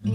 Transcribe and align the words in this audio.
Olá 0.00 0.10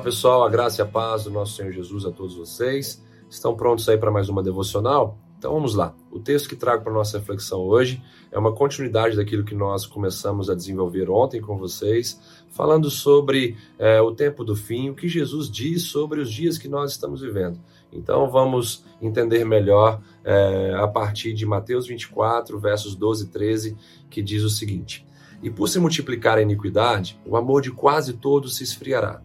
pessoal, 0.00 0.42
a 0.44 0.48
graça 0.48 0.82
e 0.82 0.84
a 0.84 0.86
paz 0.86 1.24
do 1.24 1.30
nosso 1.30 1.54
Senhor 1.54 1.70
Jesus 1.72 2.04
a 2.04 2.10
todos 2.10 2.34
vocês. 2.34 3.00
Estão 3.30 3.54
prontos 3.54 3.88
aí 3.88 3.96
para 3.96 4.10
mais 4.10 4.28
uma 4.28 4.42
devocional? 4.42 5.16
Então 5.38 5.52
vamos 5.52 5.76
lá. 5.76 5.94
O 6.10 6.18
texto 6.18 6.48
que 6.48 6.56
trago 6.56 6.82
para 6.82 6.92
nossa 6.92 7.18
reflexão 7.18 7.60
hoje 7.60 8.02
é 8.32 8.38
uma 8.38 8.52
continuidade 8.52 9.16
daquilo 9.16 9.44
que 9.44 9.54
nós 9.54 9.86
começamos 9.86 10.50
a 10.50 10.54
desenvolver 10.54 11.08
ontem 11.08 11.40
com 11.40 11.56
vocês, 11.56 12.20
falando 12.50 12.90
sobre 12.90 13.56
é, 13.78 14.00
o 14.02 14.10
tempo 14.10 14.42
do 14.42 14.56
fim, 14.56 14.90
o 14.90 14.96
que 14.96 15.08
Jesus 15.08 15.48
diz 15.48 15.82
sobre 15.82 16.20
os 16.20 16.30
dias 16.30 16.58
que 16.58 16.66
nós 16.66 16.90
estamos 16.90 17.20
vivendo. 17.20 17.60
Então 17.92 18.28
vamos 18.28 18.84
entender 19.00 19.44
melhor 19.44 20.00
é, 20.24 20.74
a 20.76 20.88
partir 20.88 21.32
de 21.34 21.46
Mateus 21.46 21.86
24, 21.86 22.58
versos 22.58 22.96
12 22.96 23.24
e 23.24 23.28
13, 23.28 23.76
que 24.10 24.20
diz 24.20 24.42
o 24.42 24.50
seguinte: 24.50 25.06
E 25.40 25.48
por 25.48 25.68
se 25.68 25.78
multiplicar 25.78 26.36
a 26.36 26.42
iniquidade, 26.42 27.18
o 27.24 27.36
amor 27.36 27.62
de 27.62 27.70
quase 27.70 28.14
todos 28.14 28.56
se 28.56 28.64
esfriará. 28.64 29.22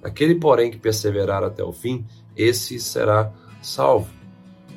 Aquele, 0.00 0.36
porém, 0.36 0.70
que 0.70 0.78
perseverar 0.78 1.42
até 1.42 1.64
o 1.64 1.72
fim, 1.72 2.06
esse 2.36 2.78
será 2.78 3.32
salvo. 3.60 4.15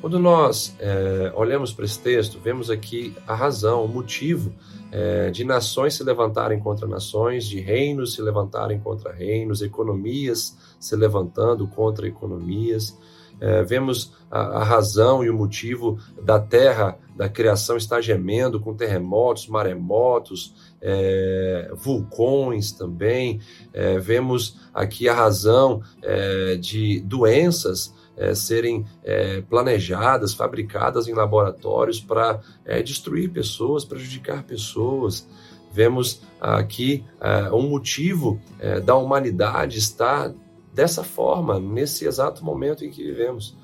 Quando 0.00 0.18
nós 0.18 0.74
é, 0.78 1.30
olhamos 1.36 1.74
para 1.74 1.84
esse 1.84 1.98
texto, 1.98 2.40
vemos 2.40 2.70
aqui 2.70 3.14
a 3.26 3.34
razão, 3.34 3.84
o 3.84 3.88
motivo 3.88 4.50
é, 4.90 5.30
de 5.30 5.44
nações 5.44 5.94
se 5.94 6.02
levantarem 6.02 6.58
contra 6.58 6.88
nações, 6.88 7.44
de 7.44 7.60
reinos 7.60 8.14
se 8.14 8.22
levantarem 8.22 8.80
contra 8.80 9.12
reinos, 9.12 9.60
economias 9.60 10.56
se 10.80 10.96
levantando 10.96 11.66
contra 11.68 12.08
economias. 12.08 12.98
É, 13.38 13.62
vemos 13.62 14.12
a, 14.30 14.40
a, 14.40 14.64
razão 14.64 15.22
e 15.22 15.28
o 15.28 15.34
motivo 15.34 15.98
da 16.22 16.38
terra, 16.40 16.98
da 17.14 17.28
criação 17.28 17.76
estar 17.76 18.00
gemendo 18.00 18.58
com 18.58 18.74
terremotos, 18.74 19.48
maremotos, 19.48 20.54
é, 20.80 21.70
vulcões 21.74 22.72
também. 22.72 23.38
É, 23.72 23.98
vemos 23.98 24.58
aqui 24.72 25.10
a 25.10 25.14
razão 25.14 25.82
é, 26.02 26.56
de 26.56 27.00
doenças 27.00 27.94
é, 28.16 28.34
serem 28.34 28.84
é, 29.02 29.40
planejadas, 29.42 30.34
fabricadas 30.34 31.08
em 31.08 31.14
laboratórios 31.14 32.00
para 32.00 32.40
destruir 32.84 33.30
pessoas, 33.30 33.84
prejudicar 33.84 34.42
pessoas. 34.44 35.26
Vemos 35.72 36.20
aqui 36.40 37.04
um 37.52 37.68
motivo 37.68 38.40
da 38.84 38.96
humanidade 38.96 39.78
estar 39.78 40.34
dessa 40.72 41.02
forma, 41.02 41.58
nesse 41.58 42.06
exato 42.06 42.44
momento 42.44 42.84
em 42.84 42.90
que 42.90 43.02
vivemos. 43.02 43.56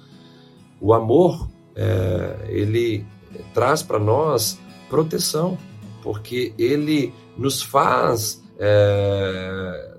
O 0.80 0.92
amor, 0.92 1.48
é, 1.74 2.46
ele 2.48 3.06
traz 3.54 3.82
para 3.82 3.98
nós 3.98 4.58
proteção, 4.88 5.56
porque 6.02 6.52
ele 6.58 7.12
nos 7.36 7.62
faz 7.62 8.42
é, 8.58 9.96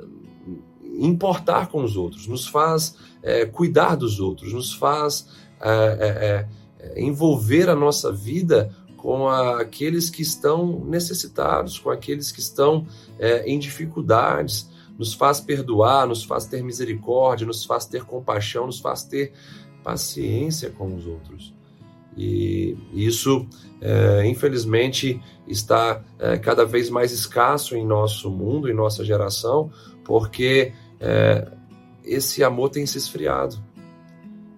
importar 0.97 1.67
com 1.67 1.83
os 1.83 1.95
outros, 1.95 2.27
nos 2.27 2.47
faz 2.47 2.95
é, 3.21 3.45
cuidar 3.45 3.95
dos 3.95 4.19
outros, 4.19 4.53
nos 4.53 4.73
faz 4.73 5.27
é, 5.59 6.47
é, 6.79 6.87
é, 6.87 7.01
envolver 7.01 7.69
a 7.69 7.75
nossa 7.75 8.11
vida 8.11 8.75
com 8.95 9.27
a, 9.27 9.61
aqueles 9.61 10.09
que 10.09 10.21
estão 10.21 10.83
necessitados, 10.85 11.79
com 11.79 11.89
aqueles 11.89 12.31
que 12.31 12.39
estão 12.39 12.85
em 13.45 13.57
dificuldades 13.57 14.69
nos 14.97 15.13
faz 15.13 15.39
perdoar, 15.39 16.07
nos 16.07 16.23
faz 16.23 16.45
ter 16.45 16.63
misericórdia, 16.63 17.45
nos 17.45 17.63
faz 17.63 17.85
ter 17.85 18.03
compaixão, 18.03 18.65
nos 18.65 18.79
faz 18.79 19.03
ter 19.03 19.31
paciência 19.83 20.71
com 20.71 20.95
os 20.95 21.05
outros. 21.05 21.53
E 22.17 22.75
isso, 22.93 23.45
é, 23.79 24.25
infelizmente, 24.25 25.21
está 25.47 26.03
é, 26.17 26.37
cada 26.37 26.65
vez 26.65 26.89
mais 26.89 27.11
escasso 27.11 27.75
em 27.75 27.85
nosso 27.85 28.31
mundo, 28.31 28.67
em 28.67 28.73
nossa 28.73 29.05
geração, 29.05 29.71
porque 30.03 30.73
é, 30.99 31.47
esse 32.03 32.43
amor 32.43 32.69
tem 32.69 32.85
se 32.85 32.97
esfriado. 32.97 33.57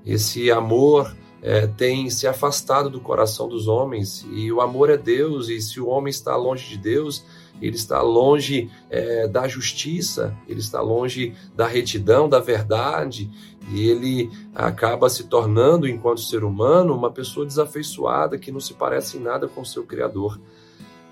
Esse 0.05 0.51
amor 0.51 1.15
é, 1.41 1.67
tem 1.67 2.09
se 2.09 2.27
afastado 2.27 2.89
do 2.89 2.99
coração 2.99 3.47
dos 3.47 3.67
homens. 3.67 4.25
E 4.31 4.51
o 4.51 4.61
amor 4.61 4.89
é 4.89 4.97
Deus, 4.97 5.49
e 5.49 5.59
se 5.61 5.79
o 5.79 5.87
homem 5.87 6.09
está 6.09 6.35
longe 6.35 6.67
de 6.67 6.77
Deus, 6.77 7.23
ele 7.61 7.75
está 7.75 8.01
longe 8.01 8.69
é, 8.89 9.27
da 9.27 9.47
justiça, 9.47 10.35
ele 10.47 10.59
está 10.59 10.81
longe 10.81 11.33
da 11.55 11.67
retidão, 11.67 12.29
da 12.29 12.39
verdade, 12.39 13.29
e 13.71 13.87
ele 13.89 14.29
acaba 14.55 15.09
se 15.09 15.25
tornando, 15.25 15.87
enquanto 15.87 16.21
ser 16.21 16.43
humano, 16.43 16.95
uma 16.95 17.11
pessoa 17.11 17.45
desafeiçoada 17.45 18.37
que 18.37 18.51
não 18.51 18.59
se 18.59 18.73
parece 18.73 19.17
em 19.17 19.21
nada 19.21 19.47
com 19.47 19.61
o 19.61 19.65
seu 19.65 19.83
Criador. 19.83 20.39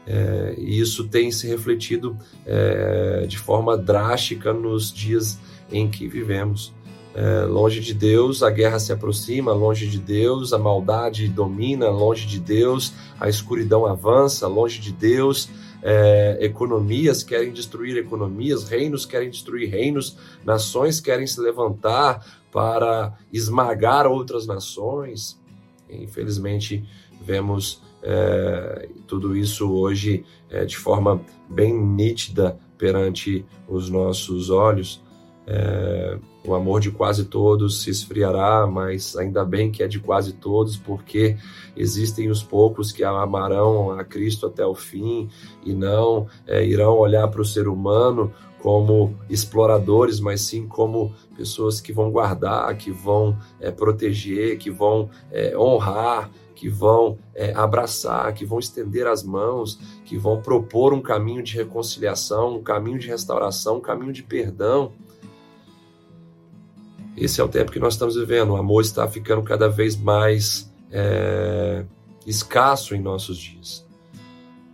É, 0.07 0.55
e 0.57 0.79
isso 0.79 1.07
tem 1.07 1.29
se 1.31 1.47
refletido 1.47 2.17
é, 2.45 3.25
de 3.27 3.37
forma 3.37 3.77
drástica 3.77 4.53
nos 4.53 4.91
dias 4.91 5.37
em 5.69 5.89
que 5.89 6.07
vivemos. 6.07 6.73
É, 7.13 7.45
longe 7.45 7.81
de 7.81 7.93
Deus, 7.93 8.41
a 8.41 8.49
guerra 8.49 8.79
se 8.79 8.93
aproxima, 8.93 9.51
longe 9.51 9.87
de 9.87 9.99
Deus, 9.99 10.53
a 10.53 10.57
maldade 10.57 11.27
domina, 11.27 11.89
longe 11.89 12.25
de 12.25 12.39
Deus, 12.39 12.93
a 13.19 13.27
escuridão 13.27 13.85
avança, 13.85 14.47
longe 14.47 14.79
de 14.79 14.91
Deus, 14.91 15.49
é, 15.81 16.37
economias 16.41 17.23
querem 17.23 17.51
destruir 17.51 17.97
economias, 17.97 18.69
reinos 18.69 19.05
querem 19.05 19.29
destruir 19.29 19.69
reinos, 19.69 20.15
nações 20.45 20.99
querem 20.99 21.27
se 21.27 21.41
levantar 21.41 22.25
para 22.51 23.17
esmagar 23.33 24.07
outras 24.07 24.47
nações. 24.47 25.39
Infelizmente, 25.89 26.87
vemos 27.21 27.81
é, 28.09 28.87
tudo 29.05 29.35
isso 29.35 29.69
hoje 29.69 30.23
é, 30.49 30.63
de 30.63 30.77
forma 30.77 31.21
bem 31.49 31.77
nítida 31.77 32.57
perante 32.77 33.45
os 33.67 33.89
nossos 33.89 34.49
olhos. 34.49 35.03
É, 35.49 36.17
o 36.45 36.53
amor 36.53 36.81
de 36.81 36.91
quase 36.91 37.25
todos 37.25 37.81
se 37.81 37.89
esfriará, 37.89 38.67
mas 38.67 39.15
ainda 39.15 39.45
bem 39.45 39.71
que 39.71 39.81
é 39.81 39.87
de 39.87 39.99
quase 39.99 40.33
todos, 40.33 40.77
porque 40.77 41.37
existem 41.75 42.29
os 42.29 42.43
poucos 42.43 42.91
que 42.91 43.03
amarão 43.03 43.91
a 43.91 44.03
Cristo 44.03 44.45
até 44.45 44.65
o 44.65 44.75
fim 44.75 45.29
e 45.65 45.73
não 45.73 46.27
é, 46.45 46.65
irão 46.65 46.97
olhar 46.97 47.27
para 47.29 47.41
o 47.41 47.45
ser 47.45 47.67
humano 47.67 48.31
como 48.59 49.15
exploradores, 49.29 50.19
mas 50.19 50.41
sim 50.41 50.67
como 50.67 51.13
pessoas 51.35 51.79
que 51.79 51.93
vão 51.93 52.11
guardar, 52.11 52.75
que 52.75 52.91
vão 52.91 53.37
é, 53.59 53.71
proteger, 53.71 54.57
que 54.57 54.69
vão 54.69 55.09
é, 55.31 55.57
honrar, 55.57 56.29
que 56.55 56.67
vão 56.67 57.17
é, 57.35 57.53
abraçar, 57.53 58.33
que 58.33 58.43
vão 58.43 58.57
estender 58.57 59.05
as 59.05 59.23
mãos, 59.23 59.79
que 60.03 60.17
vão 60.17 60.41
propor 60.41 60.91
um 60.91 61.01
caminho 61.01 61.43
de 61.43 61.55
reconciliação, 61.55 62.57
um 62.57 62.63
caminho 62.63 62.97
de 62.97 63.07
restauração, 63.07 63.77
um 63.77 63.81
caminho 63.81 64.11
de 64.11 64.23
perdão. 64.23 64.91
Esse 67.17 67.41
é 67.41 67.43
o 67.43 67.47
tempo 67.47 67.71
que 67.71 67.79
nós 67.79 67.93
estamos 67.93 68.15
vivendo. 68.15 68.51
O 68.51 68.57
amor 68.57 68.81
está 68.81 69.07
ficando 69.07 69.41
cada 69.41 69.67
vez 69.67 69.95
mais 69.95 70.71
é, 70.91 71.83
escasso 72.27 72.93
em 72.93 73.01
nossos 73.01 73.39
dias. 73.39 73.83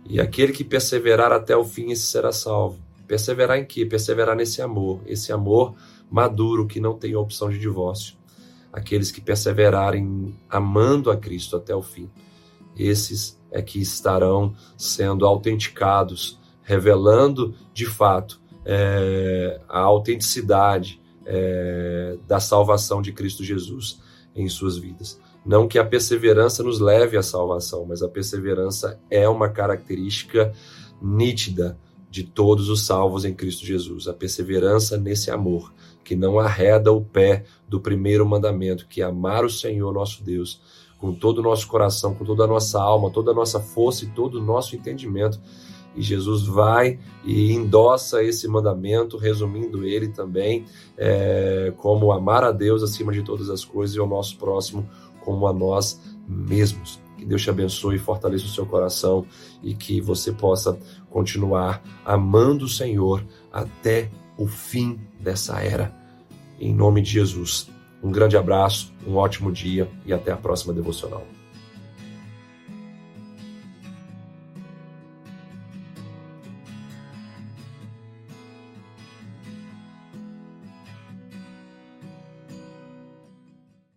E 0.06 0.20
aquele 0.20 0.52
que 0.52 0.62
perseverar 0.62 1.32
até 1.32 1.56
o 1.56 1.64
fim, 1.64 1.90
esse 1.90 2.02
será 2.02 2.30
salvo. 2.32 2.78
Perseverar 3.08 3.58
em 3.58 3.64
quê? 3.64 3.86
Perseverar 3.86 4.36
nesse 4.36 4.60
amor, 4.60 5.00
esse 5.06 5.32
amor 5.32 5.74
maduro 6.10 6.66
que 6.66 6.78
não 6.78 6.94
tem 6.94 7.16
opção 7.16 7.48
de 7.48 7.58
divórcio. 7.58 8.14
Aqueles 8.70 9.10
que 9.10 9.22
perseverarem 9.22 10.34
amando 10.50 11.10
a 11.10 11.16
Cristo 11.16 11.56
até 11.56 11.74
o 11.74 11.80
fim, 11.80 12.10
esses 12.76 13.40
é 13.50 13.62
que 13.62 13.80
estarão 13.80 14.54
sendo 14.76 15.24
autenticados, 15.24 16.38
revelando 16.62 17.54
de 17.72 17.86
fato 17.86 18.40
é, 18.66 19.60
a 19.68 19.78
autenticidade 19.78 21.00
é, 21.26 22.16
da 22.26 22.40
salvação 22.40 23.00
de 23.00 23.12
Cristo 23.12 23.44
Jesus 23.44 24.00
em 24.34 24.48
suas 24.48 24.76
vidas. 24.76 25.20
Não 25.44 25.68
que 25.68 25.78
a 25.78 25.84
perseverança 25.84 26.62
nos 26.62 26.80
leve 26.80 27.16
à 27.16 27.22
salvação, 27.22 27.84
mas 27.84 28.02
a 28.02 28.08
perseverança 28.08 28.98
é 29.10 29.28
uma 29.28 29.48
característica 29.48 30.52
nítida 31.00 31.78
de 32.10 32.22
todos 32.22 32.68
os 32.68 32.86
salvos 32.86 33.24
em 33.24 33.34
Cristo 33.34 33.66
Jesus. 33.66 34.08
A 34.08 34.14
perseverança 34.14 34.96
nesse 34.96 35.30
amor, 35.30 35.72
que 36.02 36.16
não 36.16 36.38
arreda 36.38 36.92
o 36.92 37.04
pé 37.04 37.44
do 37.68 37.80
primeiro 37.80 38.26
mandamento, 38.26 38.86
que 38.86 39.02
é 39.02 39.04
amar 39.04 39.44
o 39.44 39.50
Senhor 39.50 39.92
nosso 39.92 40.22
Deus 40.22 40.60
com 40.98 41.12
todo 41.12 41.38
o 41.38 41.42
nosso 41.42 41.68
coração, 41.68 42.14
com 42.14 42.24
toda 42.24 42.44
a 42.44 42.46
nossa 42.46 42.80
alma, 42.80 43.10
toda 43.10 43.32
a 43.32 43.34
nossa 43.34 43.60
força 43.60 44.04
e 44.04 44.08
todo 44.08 44.36
o 44.36 44.42
nosso 44.42 44.74
entendimento 44.74 45.38
e 45.94 46.02
Jesus 46.02 46.46
vai 46.46 46.98
e 47.24 47.52
endossa 47.52 48.22
esse 48.22 48.48
mandamento, 48.48 49.16
resumindo 49.16 49.84
ele 49.84 50.08
também 50.08 50.64
é, 50.96 51.72
como 51.76 52.12
amar 52.12 52.44
a 52.44 52.52
Deus 52.52 52.82
acima 52.82 53.12
de 53.12 53.22
todas 53.22 53.48
as 53.50 53.64
coisas 53.64 53.96
e 53.96 53.98
ao 53.98 54.06
nosso 54.06 54.36
próximo 54.36 54.88
como 55.20 55.46
a 55.46 55.52
nós 55.52 56.00
mesmos. 56.28 57.00
Que 57.16 57.24
Deus 57.24 57.42
te 57.42 57.50
abençoe 57.50 57.96
e 57.96 57.98
fortaleça 57.98 58.44
o 58.44 58.48
seu 58.48 58.66
coração 58.66 59.24
e 59.62 59.74
que 59.74 60.00
você 60.00 60.32
possa 60.32 60.78
continuar 61.08 61.82
amando 62.04 62.64
o 62.64 62.68
Senhor 62.68 63.24
até 63.52 64.10
o 64.36 64.46
fim 64.46 65.00
dessa 65.20 65.60
era. 65.60 65.94
em 66.60 66.72
nome 66.72 67.02
de 67.02 67.10
Jesus. 67.10 67.68
Um 68.02 68.12
grande 68.12 68.36
abraço, 68.36 68.92
um 69.06 69.16
ótimo 69.16 69.50
dia 69.50 69.90
e 70.06 70.12
até 70.12 70.30
a 70.30 70.36
próxima 70.36 70.72
devocional. 70.72 71.26